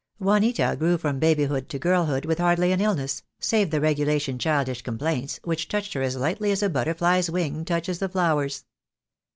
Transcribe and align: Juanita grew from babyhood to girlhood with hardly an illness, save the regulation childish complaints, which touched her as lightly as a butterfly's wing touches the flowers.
Juanita 0.19 0.75
grew 0.79 0.97
from 0.97 1.19
babyhood 1.19 1.69
to 1.69 1.77
girlhood 1.77 2.25
with 2.25 2.39
hardly 2.39 2.71
an 2.71 2.81
illness, 2.81 3.21
save 3.39 3.69
the 3.69 3.79
regulation 3.79 4.39
childish 4.39 4.81
complaints, 4.81 5.39
which 5.43 5.67
touched 5.67 5.93
her 5.93 6.01
as 6.01 6.15
lightly 6.17 6.49
as 6.49 6.63
a 6.63 6.69
butterfly's 6.71 7.29
wing 7.29 7.63
touches 7.63 7.99
the 7.99 8.09
flowers. 8.09 8.65